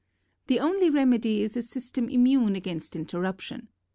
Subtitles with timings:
[0.47, 3.67] The only remedy is a system immune against interruption.